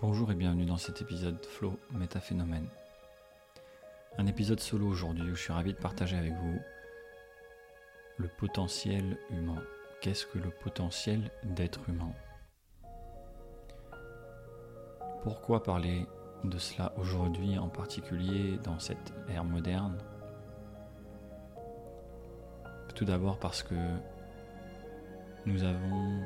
Bonjour 0.00 0.30
et 0.30 0.36
bienvenue 0.36 0.64
dans 0.64 0.76
cet 0.76 1.02
épisode 1.02 1.44
Flow 1.44 1.76
Métaphénomène. 1.90 2.68
Un 4.16 4.26
épisode 4.26 4.60
solo 4.60 4.86
aujourd'hui 4.86 5.28
où 5.28 5.34
je 5.34 5.42
suis 5.42 5.52
ravi 5.52 5.72
de 5.72 5.78
partager 5.78 6.16
avec 6.16 6.34
vous 6.34 6.60
le 8.16 8.28
potentiel 8.28 9.18
humain. 9.30 9.60
Qu'est-ce 10.00 10.24
que 10.24 10.38
le 10.38 10.50
potentiel 10.50 11.32
d'être 11.42 11.80
humain? 11.88 12.12
Pourquoi 15.24 15.64
parler 15.64 16.06
de 16.44 16.58
cela 16.58 16.92
aujourd'hui, 16.96 17.58
en 17.58 17.68
particulier 17.68 18.56
dans 18.58 18.78
cette 18.78 19.12
ère 19.28 19.44
moderne? 19.44 19.98
Tout 22.94 23.04
d'abord 23.04 23.40
parce 23.40 23.64
que 23.64 23.74
nous 25.44 25.64
avons 25.64 26.20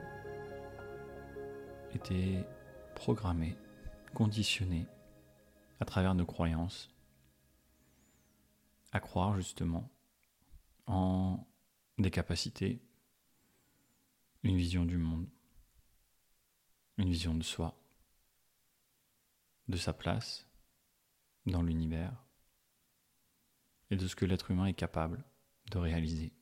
été 1.95 2.45
programmés, 3.03 3.57
conditionnés 4.15 4.87
à 5.81 5.85
travers 5.85 6.15
nos 6.15 6.25
croyances 6.25 6.89
à 8.93 9.01
croire 9.01 9.35
justement 9.35 9.91
en 10.87 11.45
des 11.99 12.13
capacités, 12.13 12.81
une 14.45 14.57
vision 14.57 14.85
du 14.85 14.99
monde, 14.99 15.27
une 16.97 17.09
vision 17.09 17.35
de 17.35 17.43
soi, 17.43 17.77
de 19.67 19.77
sa 19.77 19.93
place 19.93 20.47
dans 21.47 21.63
l'univers 21.63 22.25
et 23.91 23.97
de 23.97 24.07
ce 24.07 24.15
que 24.15 24.27
l'être 24.27 24.53
humain 24.53 24.67
est 24.67 24.75
capable 24.75 25.25
de 25.73 25.79
réaliser. 25.79 26.33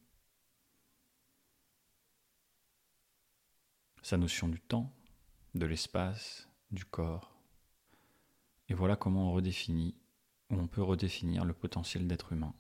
Sa 4.03 4.19
notion 4.19 4.47
du 4.47 4.61
temps, 4.61 4.95
de 5.55 5.65
l'espace, 5.65 6.50
du 6.71 6.85
corps. 6.85 7.37
Et 8.69 8.75
voilà 8.75 8.97
comment 8.97 9.31
on 9.31 9.33
redéfinit, 9.33 9.95
ou 10.51 10.57
on 10.57 10.67
peut 10.67 10.83
redéfinir 10.83 11.45
le 11.45 11.53
potentiel 11.53 12.07
d'être 12.07 12.33
humain. 12.33 12.55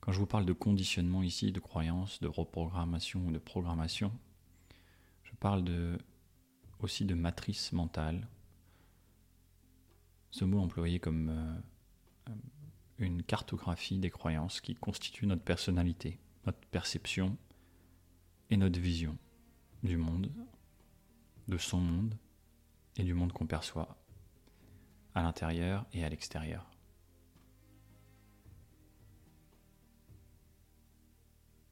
Quand 0.00 0.12
je 0.12 0.18
vous 0.18 0.26
parle 0.26 0.46
de 0.46 0.54
conditionnement 0.54 1.22
ici, 1.22 1.52
de 1.52 1.60
croyance, 1.60 2.20
de 2.20 2.28
reprogrammation 2.28 3.26
ou 3.26 3.30
de 3.30 3.38
programmation, 3.38 4.12
je 5.22 5.34
parle 5.34 5.64
aussi 6.80 7.04
de 7.04 7.14
matrice 7.14 7.72
mentale. 7.72 8.26
Ce 10.30 10.44
mot 10.44 10.60
employé 10.60 10.98
comme 10.98 11.28
euh, 11.28 12.32
une 12.98 13.22
cartographie 13.22 13.98
des 13.98 14.10
croyances 14.10 14.60
qui 14.60 14.74
constituent 14.74 15.26
notre 15.26 15.42
personnalité, 15.42 16.18
notre 16.46 16.60
perception 16.70 17.36
et 18.50 18.56
notre 18.56 18.80
vision 18.80 19.18
du 19.82 19.96
monde, 19.96 20.30
de 21.48 21.58
son 21.58 21.80
monde 21.80 22.16
et 22.98 23.04
du 23.04 23.14
monde 23.14 23.32
qu'on 23.32 23.46
perçoit 23.46 23.96
à 25.14 25.22
l'intérieur 25.22 25.86
et 25.92 26.04
à 26.04 26.08
l'extérieur. 26.08 26.68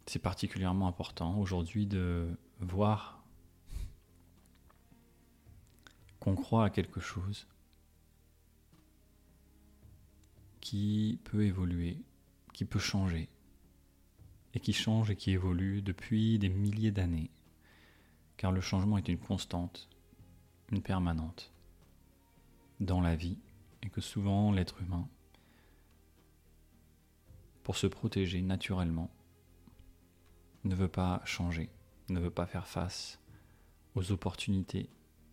C'est 0.07 0.21
particulièrement 0.21 0.87
important 0.87 1.39
aujourd'hui 1.39 1.87
de 1.87 2.39
voir 2.61 3.25
qu'on 6.21 6.37
croit 6.37 6.65
à 6.65 6.71
quelque 6.71 7.01
chose 7.01 7.47
qui 10.61 11.21
peut 11.25 11.45
évoluer, 11.45 12.03
qui 12.53 12.65
peut 12.65 12.79
changer, 12.79 13.29
et 14.55 14.61
qui 14.61 14.73
change 14.73 15.11
et 15.11 15.17
qui 15.17 15.33
évolue 15.33 15.83
depuis 15.83 16.39
des 16.39 16.49
milliers 16.49 16.91
d'années, 16.93 17.31
car 18.37 18.53
le 18.53 18.61
changement 18.61 18.99
est 18.99 19.09
une 19.09 19.19
constante 19.19 19.89
une 20.71 20.83
permanente 20.83 21.53
dans 22.81 23.01
la 23.01 23.17
vie 23.17 23.39
et 23.83 23.89
que 23.89 24.01
souvent 24.01 24.53
l'être 24.53 24.81
humain, 24.83 25.09
pour 27.63 27.77
se 27.77 27.87
protéger 27.87 28.43
naturellement, 28.43 29.11
ne 30.65 30.75
veut 30.75 30.89
pas 30.89 31.23
changer, 31.25 31.71
ne 32.09 32.21
veut 32.21 32.31
pas 32.31 32.47
faire 32.47 32.67
face 32.67 33.21
aux 33.95 34.13
opportunités 34.13 34.89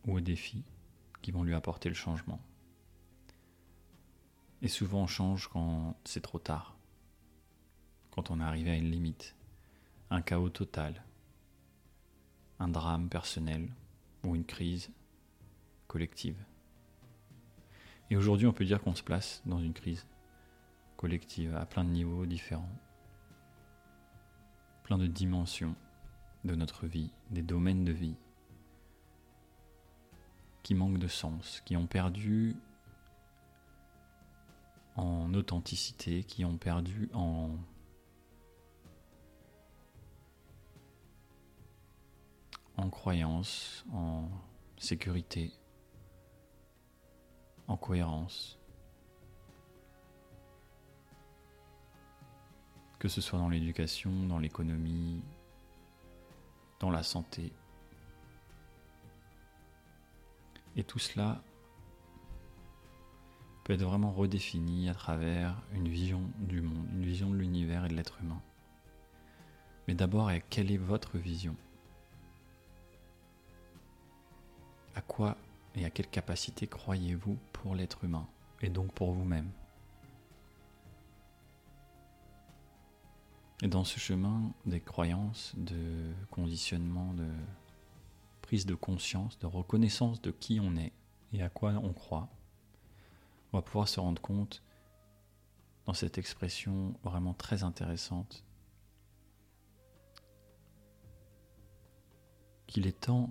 ou 0.05 0.17
aux 0.17 0.21
défis 0.21 0.63
qui 1.21 1.31
vont 1.31 1.43
lui 1.43 1.53
apporter 1.53 1.89
le 1.89 1.95
changement. 1.95 2.39
Et 4.61 4.67
souvent 4.67 5.03
on 5.03 5.07
change 5.07 5.47
quand 5.47 5.95
c'est 6.05 6.21
trop 6.21 6.39
tard, 6.39 6.77
quand 8.11 8.31
on 8.31 8.39
est 8.39 8.43
arrivé 8.43 8.71
à 8.71 8.75
une 8.75 8.91
limite, 8.91 9.35
un 10.09 10.21
chaos 10.21 10.49
total, 10.49 11.03
un 12.59 12.67
drame 12.67 13.09
personnel 13.09 13.69
ou 14.23 14.35
une 14.35 14.45
crise 14.45 14.91
collective. 15.93 16.43
Et 18.09 18.17
aujourd'hui, 18.17 18.47
on 18.47 18.51
peut 18.51 18.65
dire 18.65 18.81
qu'on 18.81 18.95
se 18.95 19.03
place 19.03 19.43
dans 19.45 19.59
une 19.59 19.73
crise 19.73 20.07
collective 20.97 21.55
à 21.55 21.67
plein 21.67 21.83
de 21.83 21.91
niveaux 21.91 22.25
différents, 22.25 22.75
plein 24.81 24.97
de 24.97 25.05
dimensions 25.05 25.75
de 26.45 26.55
notre 26.55 26.87
vie, 26.87 27.13
des 27.29 27.43
domaines 27.43 27.85
de 27.85 27.91
vie 27.91 28.15
qui 30.63 30.73
manquent 30.73 30.97
de 30.97 31.07
sens, 31.07 31.61
qui 31.63 31.77
ont 31.77 31.85
perdu 31.85 32.55
en 34.95 35.31
authenticité, 35.35 36.23
qui 36.23 36.43
ont 36.43 36.57
perdu 36.57 37.09
en 37.13 37.51
en 42.77 42.89
croyance, 42.89 43.85
en 43.93 44.27
sécurité, 44.79 45.53
en 47.67 47.77
cohérence. 47.77 48.59
Que 52.99 53.07
ce 53.07 53.21
soit 53.21 53.39
dans 53.39 53.49
l'éducation, 53.49 54.11
dans 54.27 54.39
l'économie, 54.39 55.21
dans 56.79 56.89
la 56.89 57.03
santé. 57.03 57.51
Et 60.75 60.83
tout 60.83 60.99
cela 60.99 61.41
peut 63.63 63.73
être 63.73 63.83
vraiment 63.83 64.11
redéfini 64.11 64.89
à 64.89 64.93
travers 64.93 65.61
une 65.73 65.87
vision 65.87 66.21
du 66.39 66.61
monde, 66.61 66.87
une 66.93 67.05
vision 67.05 67.29
de 67.29 67.35
l'univers 67.35 67.85
et 67.85 67.89
de 67.89 67.93
l'être 67.93 68.19
humain. 68.21 68.41
Mais 69.87 69.95
d'abord, 69.95 70.31
quelle 70.49 70.71
est 70.71 70.77
votre 70.77 71.17
vision? 71.17 71.55
À 74.95 75.01
quoi 75.01 75.37
et 75.75 75.85
à 75.85 75.89
quelle 75.89 76.09
capacité 76.09 76.67
croyez-vous 76.67 77.37
pour 77.51 77.75
l'être 77.75 78.03
humain 78.03 78.27
et 78.61 78.69
donc 78.69 78.93
pour 78.93 79.11
vous-même? 79.11 79.49
Et 83.61 83.67
dans 83.67 83.83
ce 83.83 83.99
chemin 83.99 84.51
des 84.65 84.81
croyances, 84.81 85.53
de 85.55 86.13
conditionnement, 86.29 87.13
de 87.13 87.27
prise 88.41 88.65
de 88.65 88.75
conscience, 88.75 89.39
de 89.39 89.45
reconnaissance 89.45 90.21
de 90.21 90.31
qui 90.31 90.59
on 90.59 90.75
est 90.75 90.91
et 91.31 91.41
à 91.41 91.49
quoi 91.49 91.71
on 91.81 91.93
croit, 91.93 92.27
on 93.51 93.57
va 93.57 93.61
pouvoir 93.61 93.87
se 93.87 93.99
rendre 93.99 94.21
compte 94.21 94.61
dans 95.85 95.93
cette 95.93 96.17
expression 96.17 96.93
vraiment 97.03 97.33
très 97.33 97.63
intéressante 97.63 98.43
qu'il 102.67 102.87
est 102.87 103.01
temps 103.01 103.29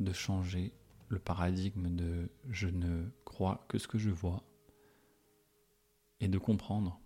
de 0.00 0.12
changer 0.12 0.72
le 1.08 1.18
paradigme 1.18 1.94
de 1.94 2.30
je 2.48 2.68
ne 2.68 3.08
crois 3.24 3.64
que 3.68 3.78
ce 3.78 3.88
que 3.88 3.98
je 3.98 4.10
vois 4.10 4.42
et 6.20 6.28
de 6.28 6.38
comprendre 6.38 7.00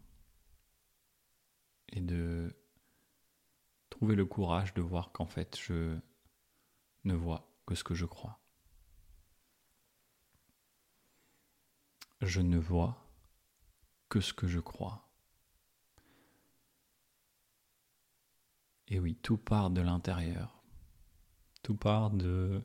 et 1.91 2.01
de 2.01 2.55
trouver 3.91 4.15
le 4.15 4.27
courage 4.27 4.75
de 4.75 4.83
voir 4.83 5.13
qu'en 5.13 5.27
fait 5.27 5.59
je 5.59 5.99
ne 7.05 7.15
vois 7.15 7.49
que 7.67 7.75
ce 7.75 7.85
que 7.85 7.95
je 7.95 8.07
crois. 8.07 8.39
Je 12.21 12.41
ne 12.41 12.59
vois 12.59 12.97
que 14.09 14.21
ce 14.21 14.33
que 14.33 14.47
je 14.49 14.61
crois. 14.61 15.09
Et 18.89 18.99
oui, 18.99 19.15
tout 19.17 19.37
part 19.37 19.71
de 19.71 19.81
l'intérieur. 19.83 20.63
Tout 21.63 21.77
part 21.77 22.11
de 22.11 22.63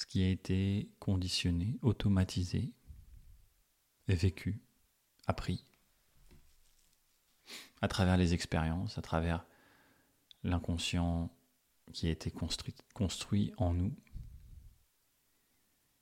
ce 0.00 0.06
qui 0.06 0.22
a 0.22 0.30
été 0.30 0.88
conditionné, 0.98 1.78
automatisé, 1.82 2.72
vécu, 4.08 4.58
appris, 5.26 5.66
à 7.82 7.88
travers 7.88 8.16
les 8.16 8.32
expériences, 8.32 8.96
à 8.96 9.02
travers 9.02 9.44
l'inconscient 10.42 11.30
qui 11.92 12.06
a 12.06 12.10
été 12.12 12.32
construit, 12.94 13.52
en 13.58 13.74
nous, 13.74 13.94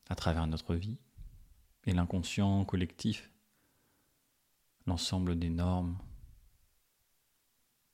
à 0.08 0.14
travers 0.14 0.46
notre 0.46 0.76
vie, 0.76 0.98
et 1.84 1.92
l'inconscient 1.92 2.64
collectif, 2.64 3.32
l'ensemble 4.86 5.36
des 5.36 5.50
normes, 5.50 5.98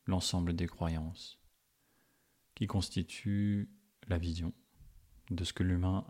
l'ensemble 0.05 0.55
des 0.55 0.67
croyances 0.67 1.39
qui 2.55 2.67
constituent 2.67 3.71
la 4.07 4.19
vision 4.19 4.53
de 5.31 5.45
ce 5.45 5.53
que 5.53 5.63
l'humain 5.63 6.07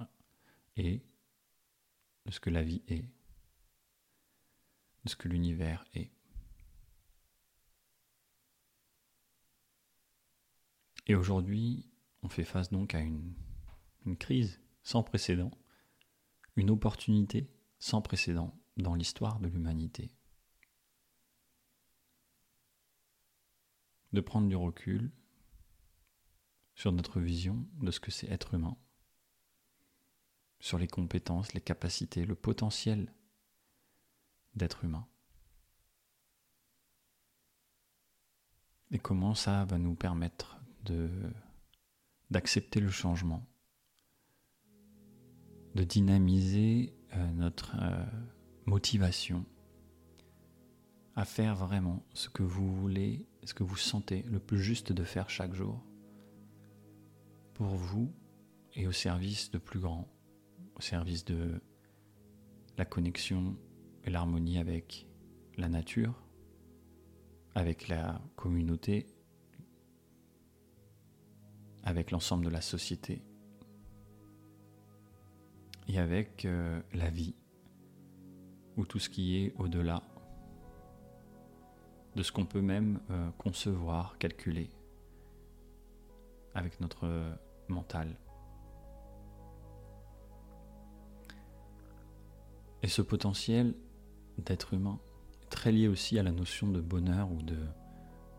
est, 0.76 1.02
de 2.26 2.30
ce 2.30 2.40
que 2.40 2.50
la 2.50 2.62
vie 2.62 2.82
est, 2.88 3.10
de 5.04 5.10
ce 5.10 5.16
que 5.16 5.28
l'univers 5.28 5.84
est. 5.94 6.10
Et 11.06 11.14
aujourd'hui, 11.14 11.86
on 12.22 12.28
fait 12.28 12.44
face 12.44 12.70
donc 12.70 12.94
à 12.94 13.00
une, 13.00 13.34
crise 14.18 14.60
sans 14.82 15.02
précédent, 15.02 15.50
une 16.56 16.70
opportunité 16.70 17.50
sans 17.78 18.00
précédent 18.00 18.58
dans 18.76 18.94
l'histoire 18.94 19.40
de 19.40 19.48
l'humanité. 19.48 20.10
De 24.12 24.20
prendre 24.20 24.48
du 24.48 24.56
recul 24.56 25.10
sur 26.74 26.92
notre 26.92 27.20
vision 27.20 27.66
de 27.80 27.90
ce 27.90 28.00
que 28.00 28.10
c'est 28.10 28.30
être 28.30 28.54
humain, 28.54 28.76
sur 30.64 30.78
les 30.78 30.88
compétences, 30.88 31.52
les 31.52 31.60
capacités, 31.60 32.24
le 32.24 32.34
potentiel 32.34 33.12
d'être 34.54 34.82
humain. 34.82 35.06
Et 38.90 38.98
comment 38.98 39.34
ça 39.34 39.66
va 39.66 39.76
nous 39.76 39.94
permettre 39.94 40.58
d'accepter 42.30 42.80
le 42.80 42.88
changement, 42.88 43.46
de 45.74 45.84
dynamiser 45.84 46.94
euh, 47.12 47.32
notre 47.32 47.76
euh, 47.78 48.02
motivation 48.64 49.44
à 51.14 51.26
faire 51.26 51.56
vraiment 51.56 52.06
ce 52.14 52.30
que 52.30 52.42
vous 52.42 52.74
voulez, 52.74 53.28
ce 53.44 53.52
que 53.52 53.64
vous 53.64 53.76
sentez 53.76 54.22
le 54.22 54.38
plus 54.38 54.62
juste 54.62 54.92
de 54.92 55.04
faire 55.04 55.28
chaque 55.28 55.52
jour 55.52 55.84
pour 57.52 57.76
vous 57.76 58.10
et 58.72 58.86
au 58.86 58.92
service 58.92 59.50
de 59.50 59.58
plus 59.58 59.78
grand, 59.78 60.08
au 60.76 60.80
service 60.80 61.24
de 61.24 61.60
la 62.76 62.84
connexion 62.84 63.56
et 64.04 64.10
l'harmonie 64.10 64.58
avec 64.58 65.06
la 65.56 65.68
nature, 65.68 66.22
avec 67.54 67.88
la 67.88 68.20
communauté, 68.36 69.06
avec 71.84 72.10
l'ensemble 72.10 72.44
de 72.44 72.50
la 72.50 72.60
société 72.60 73.22
et 75.88 75.98
avec 75.98 76.44
euh, 76.44 76.80
la 76.92 77.10
vie 77.10 77.34
ou 78.76 78.86
tout 78.86 78.98
ce 78.98 79.08
qui 79.08 79.36
est 79.36 79.54
au-delà 79.56 80.02
de 82.16 82.22
ce 82.22 82.32
qu'on 82.32 82.46
peut 82.46 82.62
même 82.62 83.00
euh, 83.10 83.30
concevoir, 83.38 84.18
calculer 84.18 84.70
avec 86.54 86.80
notre 86.80 87.36
mental. 87.68 88.16
Et 92.84 92.88
ce 92.88 93.00
potentiel 93.00 93.74
d'être 94.36 94.74
humain 94.74 95.00
est 95.42 95.48
très 95.48 95.72
lié 95.72 95.88
aussi 95.88 96.18
à 96.18 96.22
la 96.22 96.32
notion 96.32 96.68
de 96.68 96.82
bonheur 96.82 97.32
ou 97.32 97.38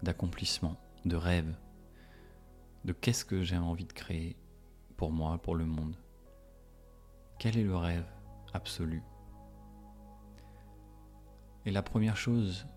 d'accomplissement, 0.04 0.78
de 1.04 1.16
rêve, 1.16 1.58
de 2.84 2.94
qu'est-ce 2.94 3.26
que 3.26 3.42
j'ai 3.42 3.58
envie 3.58 3.86
de 3.86 3.92
créer 3.92 4.38
pour 4.98 5.12
moi, 5.12 5.40
pour 5.40 5.56
le 5.56 5.66
monde? 5.66 5.98
Quel 7.40 7.58
est 7.58 7.64
le 7.64 7.76
rêve 7.76 8.06
absolu? 8.54 9.02
Et 11.66 11.72
la 11.72 11.82
première 11.82 12.16
chose 12.16 12.68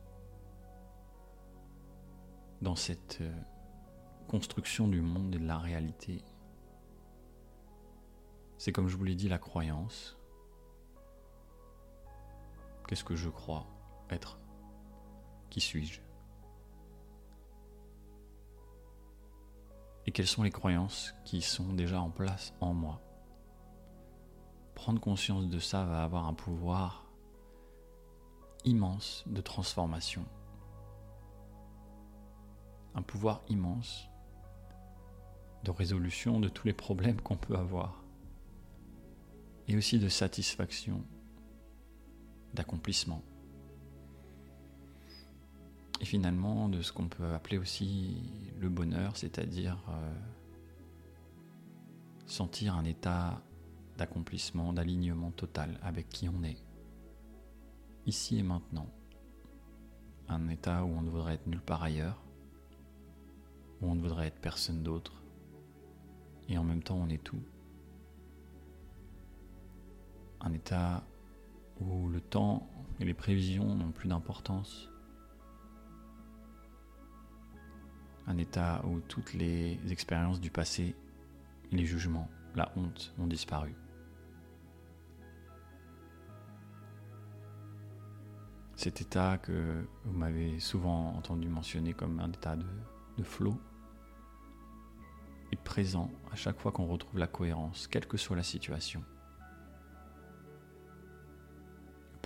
dans 2.62 2.76
cette 2.76 3.18
euh, 3.20 3.40
construction 4.26 4.88
du 4.88 5.02
monde 5.02 5.34
et 5.34 5.38
de 5.38 5.46
la 5.46 5.58
réalité, 5.58 6.24
c'est 8.56 8.72
comme 8.72 8.88
je 8.88 8.96
vous 8.96 9.04
l'ai 9.04 9.14
dit 9.14 9.28
la 9.28 9.38
croyance. 9.38 10.17
Qu'est-ce 12.88 13.04
que 13.04 13.16
je 13.16 13.28
crois 13.28 13.66
être? 14.08 14.40
Qui 15.50 15.60
suis-je? 15.60 16.00
Et 20.06 20.10
quelles 20.10 20.26
sont 20.26 20.42
les 20.42 20.50
croyances 20.50 21.14
qui 21.26 21.42
sont 21.42 21.74
déjà 21.74 22.00
en 22.00 22.08
place 22.08 22.54
en 22.62 22.72
moi? 22.72 23.02
Prendre 24.74 25.02
conscience 25.02 25.48
de 25.48 25.58
ça 25.58 25.84
va 25.84 26.02
avoir 26.02 26.26
un 26.26 26.32
pouvoir 26.32 27.04
immense 28.64 29.22
de 29.26 29.42
transformation. 29.42 30.24
Un 32.94 33.02
pouvoir 33.02 33.42
immense 33.50 34.08
de 35.62 35.70
résolution 35.70 36.40
de 36.40 36.48
tous 36.48 36.66
les 36.66 36.72
problèmes 36.72 37.20
qu'on 37.20 37.36
peut 37.36 37.56
avoir. 37.56 38.02
Et 39.66 39.76
aussi 39.76 39.98
de 39.98 40.08
satisfaction, 40.08 41.04
d'accomplissement. 42.54 43.22
Et 46.00 46.04
finalement, 46.04 46.68
de 46.68 46.82
ce 46.82 46.92
qu'on 46.92 47.08
peut 47.08 47.32
appeler 47.34 47.58
aussi 47.58 48.22
le 48.60 48.68
bonheur, 48.68 49.16
c'est-à-dire 49.16 49.78
euh, 49.88 50.14
sentir 52.26 52.76
un 52.76 52.84
état 52.84 53.42
d'accomplissement, 53.96 54.72
d'alignement 54.72 55.32
total 55.32 55.78
avec 55.82 56.08
qui 56.08 56.28
on 56.28 56.44
est, 56.44 56.58
ici 58.06 58.38
et 58.38 58.42
maintenant. 58.42 58.86
Un 60.28 60.48
état 60.48 60.84
où 60.84 60.88
on 60.88 61.02
ne 61.02 61.10
voudrait 61.10 61.34
être 61.34 61.46
nulle 61.46 61.60
part 61.60 61.82
ailleurs, 61.82 62.22
où 63.80 63.86
on 63.86 63.94
ne 63.94 64.00
voudrait 64.00 64.28
être 64.28 64.40
personne 64.40 64.82
d'autre, 64.82 65.12
et 66.48 66.56
en 66.58 66.64
même 66.64 66.82
temps 66.82 66.96
on 66.96 67.08
est 67.08 67.22
tout. 67.22 67.42
Un 70.40 70.52
état 70.52 71.02
où 71.80 72.08
le 72.08 72.20
temps 72.20 72.68
et 73.00 73.04
les 73.04 73.14
prévisions 73.14 73.74
n'ont 73.74 73.92
plus 73.92 74.08
d'importance. 74.08 74.90
Un 78.26 78.36
état 78.36 78.84
où 78.86 79.00
toutes 79.00 79.32
les 79.32 79.78
expériences 79.90 80.40
du 80.40 80.50
passé, 80.50 80.94
les 81.72 81.86
jugements, 81.86 82.28
la 82.54 82.70
honte 82.76 83.14
ont 83.18 83.26
disparu. 83.26 83.74
Cet 88.76 89.00
état 89.00 89.38
que 89.38 89.86
vous 90.04 90.16
m'avez 90.16 90.60
souvent 90.60 91.14
entendu 91.16 91.48
mentionner 91.48 91.94
comme 91.94 92.20
un 92.20 92.30
état 92.30 92.56
de, 92.56 92.66
de 93.16 93.22
flot, 93.22 93.58
est 95.50 95.56
présent 95.56 96.10
à 96.30 96.36
chaque 96.36 96.58
fois 96.58 96.72
qu'on 96.72 96.86
retrouve 96.86 97.18
la 97.18 97.26
cohérence, 97.26 97.86
quelle 97.88 98.06
que 98.06 98.16
soit 98.16 98.36
la 98.36 98.42
situation. 98.42 99.02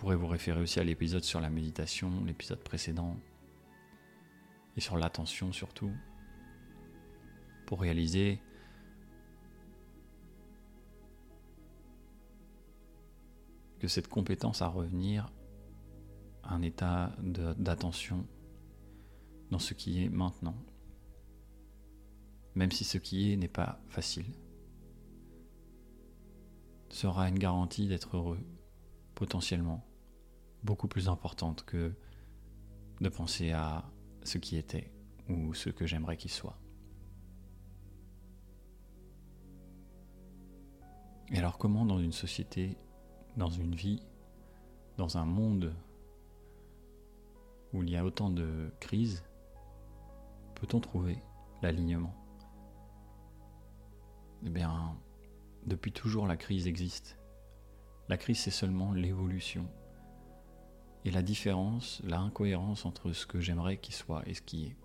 Pourrez 0.03 0.17
vous 0.17 0.27
référer 0.27 0.61
aussi 0.61 0.81
à 0.81 0.83
l'épisode 0.83 1.23
sur 1.23 1.41
la 1.41 1.49
méditation, 1.49 2.25
l'épisode 2.25 2.59
précédent, 2.59 3.17
et 4.77 4.81
sur 4.81 4.97
l'attention 4.97 5.53
surtout, 5.53 5.93
pour 7.67 7.83
réaliser 7.83 8.41
que 13.79 13.87
cette 13.87 14.09
compétence 14.09 14.61
à 14.61 14.67
revenir 14.67 15.33
à 16.43 16.57
un 16.57 16.63
état 16.63 17.15
d'attention 17.57 18.27
dans 19.53 19.61
ce 19.61 19.73
qui 19.73 20.03
est 20.03 20.09
maintenant, 20.09 20.57
même 22.57 22.73
si 22.73 22.83
ce 22.83 22.99
qui 22.99 23.33
est 23.33 23.37
n'est 23.37 23.47
pas 23.47 23.81
facile, 23.87 24.27
sera 26.89 27.29
une 27.29 27.39
garantie 27.39 27.87
d'être 27.87 28.17
heureux, 28.17 28.41
potentiellement, 29.15 29.87
beaucoup 30.63 30.89
plus 30.89 31.09
importante 31.09 31.65
que 31.65 31.93
de 33.01 33.09
penser 33.09 33.53
à 33.53 33.85
ce 34.23 34.39
qui 34.39 34.57
était 34.57 34.93
ou 35.29 35.55
ce 35.55 35.71
que 35.71 35.87
j'aimerais 35.87 36.17
qu'il 36.17 36.31
soit. 36.31 36.59
Et 41.31 41.39
alors 41.39 41.59
comment 41.59 41.87
dans 41.87 41.99
une 41.99 42.13
société, 42.13 42.77
dans 43.37 43.49
une 43.49 43.75
vie, 43.75 44.03
dans 44.99 45.17
un 45.17 45.25
monde 45.25 45.75
où 47.73 47.83
il 47.83 47.91
y 47.91 47.97
a 47.97 48.05
autant 48.05 48.29
de 48.29 48.71
crises, 48.81 49.25
peut-on 50.55 50.81
trouver 50.81 51.23
l'alignement? 51.63 52.15
Eh 54.45 54.51
bien, 54.51 54.99
depuis 55.67 55.93
toujours 55.93 56.27
la 56.27 56.37
crise 56.37 56.67
existe. 56.67 57.19
La 58.09 58.17
crise, 58.17 58.41
c'est 58.41 58.51
seulement 58.51 58.93
l'évolution. 58.93 59.67
Et 61.05 61.11
la 61.11 61.23
différence, 61.23 62.01
la 62.05 62.21
incohérence 62.21 62.85
entre 62.87 63.13
ce 63.13 63.27
que 63.27 63.41
j'aimerais 63.41 63.79
qu'il 63.79 63.95
soit 63.95 64.23
et 64.29 64.35
ce 64.35 64.43
qui 64.43 64.67
est. 64.67 64.77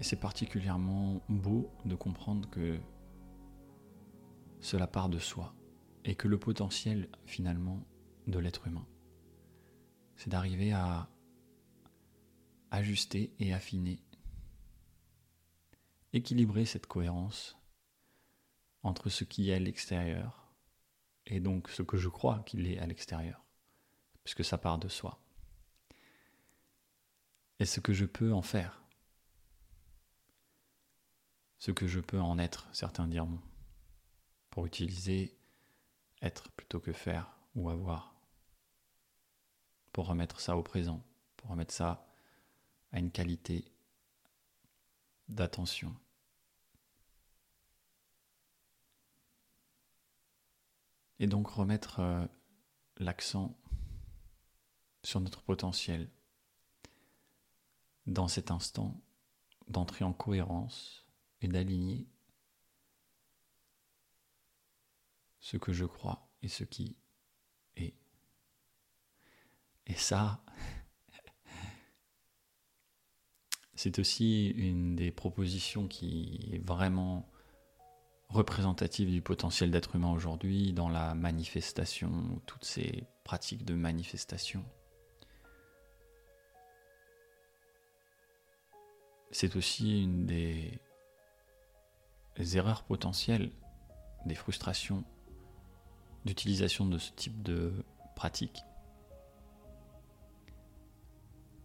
Et 0.00 0.04
c'est 0.04 0.20
particulièrement 0.20 1.22
beau 1.28 1.70
de 1.84 1.94
comprendre 1.94 2.48
que 2.50 2.78
cela 4.60 4.86
part 4.86 5.08
de 5.08 5.18
soi 5.18 5.54
et 6.04 6.14
que 6.14 6.28
le 6.28 6.38
potentiel 6.38 7.08
finalement 7.26 7.80
de 8.26 8.38
l'être 8.38 8.66
humain, 8.66 8.86
c'est 10.16 10.30
d'arriver 10.30 10.72
à 10.72 11.08
ajuster 12.70 13.32
et 13.38 13.54
affiner 13.54 14.04
équilibrer 16.14 16.64
cette 16.64 16.86
cohérence 16.86 17.56
entre 18.84 19.08
ce 19.08 19.24
qui 19.24 19.50
est 19.50 19.54
à 19.54 19.58
l'extérieur 19.58 20.52
et 21.26 21.40
donc 21.40 21.70
ce 21.70 21.82
que 21.82 21.96
je 21.96 22.08
crois 22.08 22.42
qu'il 22.46 22.66
est 22.66 22.78
à 22.78 22.86
l'extérieur, 22.86 23.42
puisque 24.22 24.44
ça 24.44 24.58
part 24.58 24.78
de 24.78 24.88
soi. 24.88 25.18
Et 27.58 27.64
ce 27.64 27.80
que 27.80 27.94
je 27.94 28.04
peux 28.04 28.32
en 28.32 28.42
faire, 28.42 28.82
ce 31.58 31.70
que 31.70 31.86
je 31.86 32.00
peux 32.00 32.20
en 32.20 32.38
être, 32.38 32.68
certains 32.72 33.08
diront, 33.08 33.40
pour 34.50 34.66
utiliser 34.66 35.36
être 36.20 36.50
plutôt 36.50 36.78
que 36.78 36.92
faire 36.92 37.38
ou 37.54 37.70
avoir, 37.70 38.14
pour 39.92 40.06
remettre 40.06 40.40
ça 40.40 40.56
au 40.56 40.62
présent, 40.62 41.02
pour 41.36 41.50
remettre 41.50 41.72
ça 41.72 42.06
à 42.92 42.98
une 42.98 43.10
qualité 43.10 43.64
d'attention. 45.28 45.96
Et 51.18 51.26
donc 51.26 51.48
remettre 51.48 52.00
euh, 52.00 52.26
l'accent 52.98 53.56
sur 55.02 55.20
notre 55.20 55.42
potentiel 55.42 56.10
dans 58.06 58.28
cet 58.28 58.50
instant 58.50 59.00
d'entrer 59.68 60.04
en 60.04 60.12
cohérence 60.12 61.06
et 61.40 61.48
d'aligner 61.48 62.06
ce 65.40 65.56
que 65.56 65.72
je 65.72 65.84
crois 65.84 66.28
et 66.42 66.48
ce 66.48 66.64
qui 66.64 66.96
est. 67.76 67.94
Et 69.86 69.94
ça, 69.94 70.44
c'est 73.74 73.98
aussi 73.98 74.48
une 74.48 74.96
des 74.96 75.10
propositions 75.10 75.86
qui 75.86 76.50
est 76.52 76.66
vraiment 76.66 77.30
représentative 78.34 79.10
du 79.10 79.22
potentiel 79.22 79.70
d'être 79.70 79.94
humain 79.94 80.12
aujourd'hui 80.12 80.72
dans 80.72 80.88
la 80.88 81.14
manifestation, 81.14 82.10
toutes 82.46 82.64
ces 82.64 83.04
pratiques 83.22 83.64
de 83.64 83.74
manifestation. 83.74 84.64
C'est 89.30 89.56
aussi 89.56 90.02
une 90.02 90.26
des 90.26 90.80
erreurs 92.56 92.82
potentielles, 92.82 93.50
des 94.26 94.34
frustrations 94.34 95.04
d'utilisation 96.24 96.86
de 96.86 96.98
ce 96.98 97.12
type 97.12 97.42
de 97.42 97.72
pratique 98.16 98.64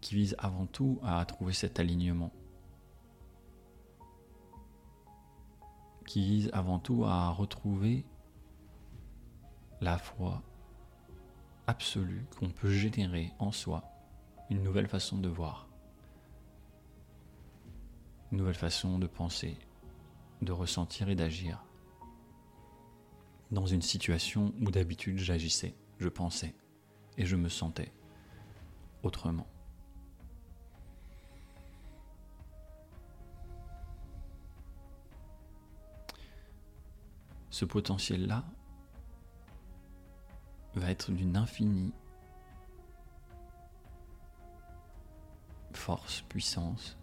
qui 0.01 0.15
vise 0.15 0.35
avant 0.37 0.65
tout 0.65 0.99
à 1.03 1.23
trouver 1.25 1.53
cet 1.53 1.79
alignement, 1.79 2.31
qui 6.09 6.25
vise 6.25 6.49
avant 6.53 6.79
tout 6.79 7.05
à 7.05 7.29
retrouver 7.29 8.03
la 9.79 9.99
foi 9.99 10.41
absolue 11.67 12.25
qu'on 12.35 12.49
peut 12.49 12.71
générer 12.71 13.31
en 13.37 13.51
soi, 13.51 13.83
une 14.49 14.63
nouvelle 14.63 14.87
façon 14.87 15.19
de 15.19 15.29
voir, 15.29 15.69
une 18.31 18.39
nouvelle 18.39 18.55
façon 18.55 18.97
de 18.97 19.05
penser, 19.05 19.55
de 20.41 20.51
ressentir 20.51 21.09
et 21.09 21.15
d'agir 21.15 21.63
dans 23.51 23.67
une 23.67 23.83
situation 23.83 24.51
où 24.61 24.71
d'habitude 24.71 25.19
j'agissais, 25.19 25.75
je 25.99 26.09
pensais 26.09 26.55
et 27.19 27.27
je 27.27 27.35
me 27.35 27.49
sentais 27.49 27.93
autrement. 29.03 29.45
Ce 37.49 37.65
potentiel-là 37.65 38.43
va 40.75 40.91
être 40.91 41.11
d'une 41.11 41.35
infinie 41.35 41.93
force, 45.73 46.21
puissance, 46.29 46.97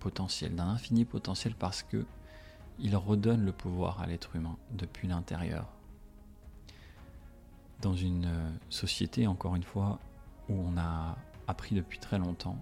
potentiel, 0.00 0.54
d'un 0.54 0.68
infini 0.68 1.04
potentiel 1.04 1.54
parce 1.54 1.82
que 1.82 2.04
il 2.78 2.96
redonne 2.96 3.44
le 3.44 3.52
pouvoir 3.52 4.00
à 4.00 4.06
l'être 4.06 4.34
humain 4.36 4.56
depuis 4.70 5.06
l'intérieur. 5.06 5.68
Dans 7.82 7.94
une 7.94 8.24
euh, 8.24 8.50
société, 8.70 9.26
encore 9.26 9.54
une 9.54 9.62
fois, 9.62 9.98
où 10.48 10.54
on 10.54 10.78
a 10.78 11.16
appris 11.46 11.74
depuis 11.74 11.98
très 11.98 12.18
longtemps, 12.18 12.56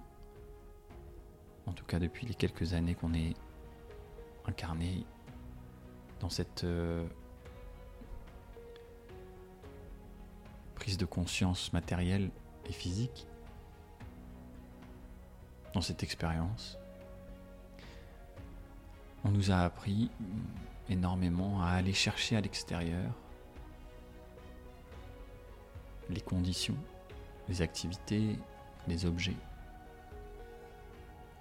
en 1.67 1.73
tout 1.73 1.85
cas 1.85 2.01
depuis 2.01 2.27
les 2.27 2.35
quelques 2.35 2.73
années 2.73 2.95
qu'on 2.95 3.15
est 3.15 3.35
incarné 4.47 5.05
dans 6.21 6.31
cette 6.31 6.65
euh, 6.65 7.05
prise 10.75 10.99
de 10.99 11.05
conscience 11.05 11.73
matérielle 11.73 12.31
et 12.69 12.73
physique, 12.73 13.27
dans 15.75 15.81
cette 15.81 16.03
expérience, 16.03 16.79
on 19.25 19.31
nous 19.31 19.51
a 19.51 19.59
appris 19.59 20.11
énormément 20.89 21.63
à 21.63 21.71
aller 21.71 21.93
chercher 21.93 22.37
à 22.37 22.41
l'extérieur 22.41 23.13
les 26.09 26.21
conditions, 26.21 26.77
les 27.49 27.61
activités, 27.61 28.39
les 28.87 29.05
objets, 29.05 29.37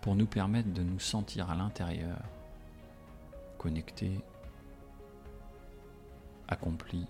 pour 0.01 0.15
nous 0.15 0.25
permettre 0.25 0.71
de 0.73 0.83
nous 0.83 0.99
sentir 0.99 1.49
à 1.49 1.55
l'intérieur, 1.55 2.19
connectés, 3.57 4.19
accomplis, 6.47 7.07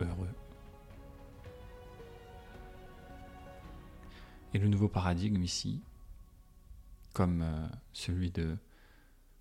heureux. 0.00 0.34
Et 4.52 4.58
le 4.58 4.68
nouveau 4.68 4.88
paradigme 4.88 5.42
ici, 5.42 5.82
comme 7.12 7.42
euh, 7.42 7.66
celui 7.92 8.30
de 8.30 8.56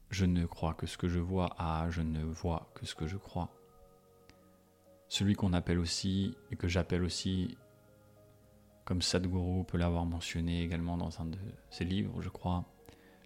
je 0.10 0.26
ne 0.26 0.46
crois 0.46 0.76
que 0.76 0.86
ce 0.86 0.98
que 0.98 1.08
je 1.08 1.20
vois 1.20 1.56
à 1.58 1.90
je 1.90 2.02
ne 2.02 2.24
vois 2.24 2.72
que 2.76 2.86
ce 2.86 2.96
que 2.96 3.08
je 3.08 3.18
crois. 3.18 3.50
Celui 5.08 5.36
qu'on 5.36 5.54
appelle 5.54 5.80
aussi, 5.80 6.36
et 6.52 6.56
que 6.56 6.68
j'appelle 6.68 7.04
aussi, 7.04 7.58
comme 8.86 9.02
Sadhguru 9.02 9.64
peut 9.66 9.78
l'avoir 9.78 10.06
mentionné 10.06 10.64
également 10.64 10.98
dans 10.98 11.22
un 11.22 11.26
de 11.26 11.38
ses 11.70 11.86
livres, 11.86 12.22
je 12.22 12.30
crois, 12.30 12.66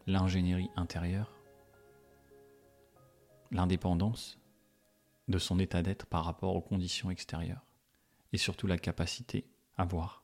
l'ingénierie 0.05 0.69
intérieure, 0.75 1.36
l'indépendance 3.51 4.39
de 5.27 5.37
son 5.37 5.59
état 5.59 5.81
d'être 5.81 6.05
par 6.05 6.25
rapport 6.25 6.55
aux 6.55 6.61
conditions 6.61 7.11
extérieures, 7.11 7.65
et 8.33 8.37
surtout 8.37 8.67
la 8.67 8.77
capacité 8.77 9.45
à 9.75 9.85
voir 9.85 10.23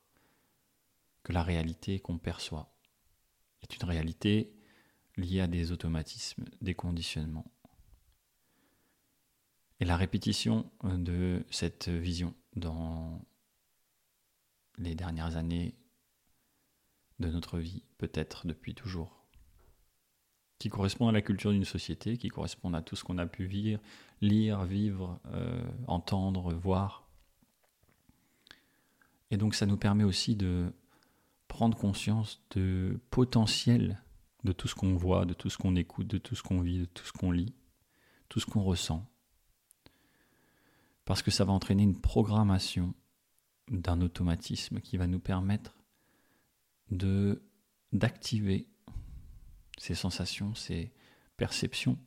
que 1.24 1.34
la 1.34 1.44
réalité 1.44 2.00
qu'on 2.00 2.18
perçoit 2.18 2.74
est 3.62 3.76
une 3.76 3.86
réalité 3.86 4.54
liée 5.16 5.42
à 5.42 5.48
des 5.48 5.72
automatismes, 5.72 6.46
des 6.62 6.74
conditionnements. 6.74 7.52
Et 9.80 9.86
la 9.86 9.98
répétition 9.98 10.72
de 10.84 11.46
cette 11.50 11.90
vision 11.90 12.34
dans 12.56 13.22
les 14.78 14.96
dernières 14.96 15.38
années 15.38 15.76
de 17.20 17.30
notre 17.30 17.60
vie, 17.60 17.84
peut-être 17.98 18.48
depuis 18.48 18.76
toujours, 18.76 19.23
qui 20.64 20.70
correspond 20.70 21.10
à 21.10 21.12
la 21.12 21.22
culture 21.22 21.52
d'une 21.52 21.66
société, 21.66 22.16
qui 22.16 22.30
correspond 22.30 22.74
à 22.74 22.82
tout 22.82 22.96
ce 22.96 23.04
qu'on 23.04 23.18
a 23.18 23.26
pu 23.26 23.44
vivre, 23.44 23.82
lire, 24.22 24.64
vivre, 24.64 25.20
euh, 25.34 25.62
entendre, 25.88 26.54
voir. 26.54 27.06
Et 29.30 29.36
donc 29.36 29.56
ça 29.56 29.66
nous 29.66 29.76
permet 29.76 30.06
aussi 30.06 30.38
de 30.38 30.72
prendre 31.50 31.78
conscience 31.78 32.42
de 32.52 32.98
potentiel 33.10 34.02
de 34.46 34.54
tout 34.54 34.70
ce 34.70 34.76
qu'on 34.76 34.96
voit, 34.96 35.26
de 35.26 35.34
tout 35.34 35.50
ce 35.50 35.58
qu'on 35.58 35.76
écoute, 35.76 36.08
de 36.08 36.18
tout 36.18 36.34
ce 36.34 36.44
qu'on 36.44 36.62
vit, 36.62 36.80
de 36.80 36.86
tout 36.86 37.04
ce 37.04 37.12
qu'on 37.12 37.32
lit, 37.32 37.54
tout 38.30 38.40
ce 38.40 38.46
qu'on 38.46 38.64
ressent. 38.64 39.06
Parce 41.04 41.22
que 41.22 41.30
ça 41.30 41.44
va 41.44 41.52
entraîner 41.52 41.84
une 41.84 42.00
programmation 42.00 42.94
d'un 43.68 44.00
automatisme 44.00 44.80
qui 44.80 44.96
va 44.96 45.08
nous 45.08 45.20
permettre 45.20 45.76
d'activer 47.92 48.70
ces 49.78 49.96
sensations, 49.96 50.56
ces 50.56 50.92
perceptions 51.38 51.98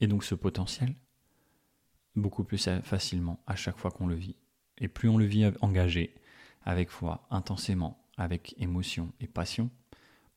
et 0.00 0.06
donc 0.06 0.24
ce 0.24 0.34
potentiel 0.34 0.94
beaucoup 2.16 2.44
plus 2.44 2.68
facilement 2.82 3.42
à 3.46 3.56
chaque 3.56 3.78
fois 3.78 3.90
qu'on 3.90 4.06
le 4.06 4.14
vit. 4.14 4.36
Et 4.78 4.88
plus 4.88 5.08
on 5.08 5.18
le 5.18 5.24
vit 5.24 5.50
engagé, 5.60 6.14
avec 6.62 6.90
foi, 6.90 7.26
intensément, 7.30 8.02
avec 8.16 8.54
émotion 8.58 9.12
et 9.20 9.26
passion, 9.26 9.70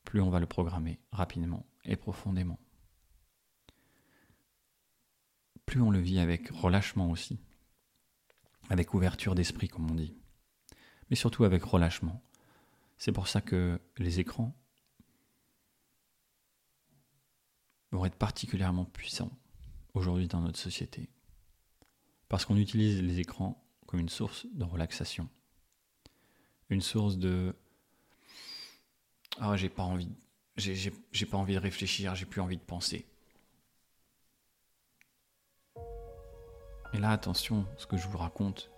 plus 0.04 0.20
on 0.20 0.30
va 0.30 0.40
le 0.40 0.46
programmer 0.46 1.00
rapidement 1.12 1.66
et 1.84 1.96
profondément. 1.96 2.58
Plus 5.66 5.80
on 5.80 5.90
le 5.90 5.98
vit 5.98 6.18
avec 6.18 6.48
relâchement 6.50 7.10
aussi, 7.10 7.40
avec 8.68 8.94
ouverture 8.94 9.34
d'esprit 9.34 9.68
comme 9.68 9.90
on 9.90 9.94
dit, 9.94 10.14
mais 11.08 11.16
surtout 11.16 11.44
avec 11.44 11.62
relâchement. 11.62 12.22
C'est 12.98 13.12
pour 13.12 13.28
ça 13.28 13.40
que 13.40 13.80
les 13.98 14.20
écrans 14.20 14.54
vont 17.96 18.04
être 18.04 18.16
particulièrement 18.16 18.84
puissants 18.84 19.30
aujourd'hui 19.94 20.26
dans 20.28 20.40
notre 20.40 20.58
société. 20.58 21.08
Parce 22.28 22.44
qu'on 22.44 22.56
utilise 22.56 23.00
les 23.02 23.20
écrans 23.20 23.62
comme 23.86 24.00
une 24.00 24.08
source 24.08 24.46
de 24.52 24.64
relaxation. 24.64 25.28
Une 26.70 26.80
source 26.80 27.16
de 27.16 27.54
Ah, 29.38 29.56
j'ai 29.56 29.68
pas 29.68 29.82
envie. 29.82 30.10
J'ai 30.56 31.26
pas 31.26 31.36
envie 31.36 31.54
de 31.54 31.60
réfléchir, 31.60 32.14
j'ai 32.14 32.26
plus 32.26 32.40
envie 32.40 32.56
de 32.56 32.62
penser. 32.62 33.06
Et 36.92 36.98
là, 36.98 37.10
attention, 37.10 37.66
ce 37.76 37.86
que 37.86 37.96
je 37.96 38.06
vous 38.06 38.18
raconte 38.18 38.70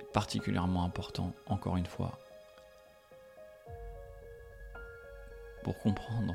est 0.00 0.12
particulièrement 0.12 0.84
important, 0.84 1.34
encore 1.46 1.78
une 1.78 1.86
fois, 1.86 2.18
pour 5.64 5.78
comprendre, 5.78 6.34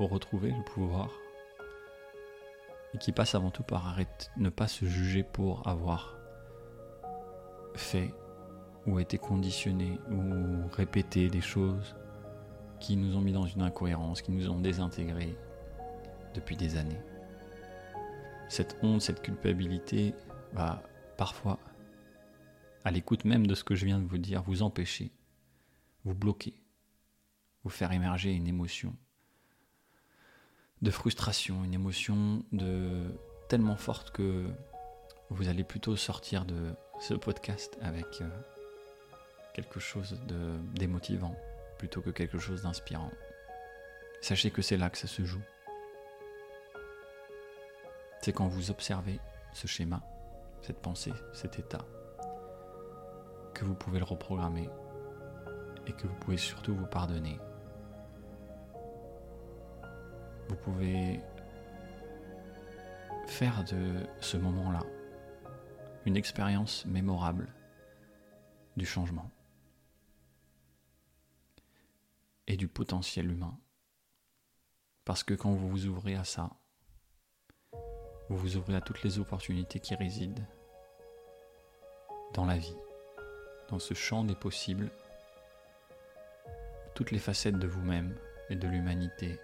pour 0.00 0.08
retrouver 0.08 0.50
le 0.50 0.64
pouvoir, 0.64 1.10
et 2.94 2.96
qui 2.96 3.12
passe 3.12 3.34
avant 3.34 3.50
tout 3.50 3.62
par 3.62 3.86
arrêter, 3.86 4.28
ne 4.38 4.48
pas 4.48 4.66
se 4.66 4.86
juger 4.86 5.22
pour 5.22 5.68
avoir 5.68 6.16
fait 7.74 8.14
ou 8.86 8.98
été 8.98 9.18
conditionné 9.18 9.98
ou 10.10 10.66
répété 10.72 11.28
des 11.28 11.42
choses 11.42 11.96
qui 12.78 12.96
nous 12.96 13.14
ont 13.14 13.20
mis 13.20 13.34
dans 13.34 13.44
une 13.44 13.60
incohérence, 13.60 14.22
qui 14.22 14.32
nous 14.32 14.48
ont 14.48 14.58
désintégrés 14.58 15.36
depuis 16.32 16.56
des 16.56 16.78
années. 16.78 17.02
Cette 18.48 18.78
honte, 18.82 19.02
cette 19.02 19.20
culpabilité 19.20 20.14
va 20.54 20.82
parfois, 21.18 21.58
à 22.86 22.90
l'écoute 22.90 23.26
même 23.26 23.46
de 23.46 23.54
ce 23.54 23.64
que 23.64 23.74
je 23.74 23.84
viens 23.84 23.98
de 23.98 24.06
vous 24.06 24.16
dire, 24.16 24.42
vous 24.44 24.62
empêcher, 24.62 25.12
vous 26.06 26.14
bloquer, 26.14 26.54
vous 27.64 27.70
faire 27.70 27.92
émerger 27.92 28.32
une 28.32 28.48
émotion 28.48 28.96
de 30.82 30.90
frustration, 30.90 31.64
une 31.64 31.74
émotion 31.74 32.44
de 32.52 33.14
tellement 33.48 33.76
forte 33.76 34.10
que 34.12 34.46
vous 35.28 35.48
allez 35.48 35.64
plutôt 35.64 35.96
sortir 35.96 36.44
de 36.44 36.74
ce 37.00 37.14
podcast 37.14 37.78
avec 37.82 38.20
euh, 38.20 38.28
quelque 39.54 39.80
chose 39.80 40.18
d'émotivant 40.74 41.36
plutôt 41.78 42.00
que 42.00 42.10
quelque 42.10 42.38
chose 42.38 42.62
d'inspirant. 42.62 43.10
Sachez 44.20 44.50
que 44.50 44.62
c'est 44.62 44.76
là 44.76 44.90
que 44.90 44.98
ça 44.98 45.06
se 45.06 45.24
joue 45.24 45.42
c'est 48.20 48.32
quand 48.32 48.48
vous 48.48 48.70
observez 48.70 49.18
ce 49.52 49.66
schéma, 49.66 50.02
cette 50.60 50.80
pensée, 50.80 51.12
cet 51.32 51.58
état, 51.58 51.84
que 53.54 53.64
vous 53.64 53.74
pouvez 53.74 53.98
le 53.98 54.04
reprogrammer 54.04 54.68
et 55.86 55.92
que 55.92 56.06
vous 56.06 56.14
pouvez 56.16 56.36
surtout 56.36 56.74
vous 56.74 56.86
pardonner. 56.86 57.38
Vous 60.50 60.56
pouvez 60.56 61.20
faire 63.28 63.62
de 63.62 64.04
ce 64.20 64.36
moment-là 64.36 64.80
une 66.06 66.16
expérience 66.16 66.84
mémorable 66.86 67.54
du 68.76 68.84
changement 68.84 69.30
et 72.48 72.56
du 72.56 72.66
potentiel 72.66 73.30
humain. 73.30 73.56
Parce 75.04 75.22
que 75.22 75.34
quand 75.34 75.52
vous 75.52 75.68
vous 75.68 75.86
ouvrez 75.86 76.16
à 76.16 76.24
ça, 76.24 76.50
vous 78.28 78.36
vous 78.36 78.56
ouvrez 78.56 78.74
à 78.74 78.80
toutes 78.80 79.04
les 79.04 79.20
opportunités 79.20 79.78
qui 79.78 79.94
résident 79.94 80.44
dans 82.34 82.44
la 82.44 82.58
vie, 82.58 82.76
dans 83.68 83.78
ce 83.78 83.94
champ 83.94 84.24
des 84.24 84.34
possibles, 84.34 84.90
toutes 86.96 87.12
les 87.12 87.20
facettes 87.20 87.60
de 87.60 87.68
vous-même 87.68 88.18
et 88.48 88.56
de 88.56 88.66
l'humanité 88.66 89.38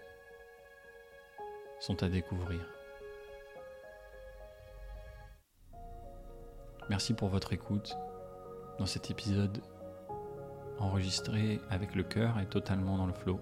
sont 1.81 2.03
à 2.03 2.09
découvrir. 2.09 2.61
Merci 6.89 7.15
pour 7.15 7.29
votre 7.29 7.53
écoute 7.53 7.97
dans 8.79 8.87
cet 8.87 9.11
épisode 9.11 9.61
enregistré 10.79 11.61
avec 11.71 11.95
le 11.95 12.03
cœur 12.03 12.39
et 12.39 12.47
totalement 12.47 12.97
dans 12.97 13.07
le 13.07 13.13
flot. 13.13 13.41